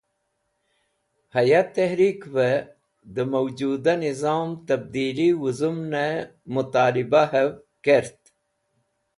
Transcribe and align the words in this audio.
Haya 1.33 1.61
Tehrikve 1.73 2.49
de 3.15 3.23
Mawjuda 3.31 3.91
Nizam 4.03 4.49
Tabdili 4.67 5.27
wuzumne 5.41 6.05
Mutalibahev 6.53 7.49
kert. 7.85 8.19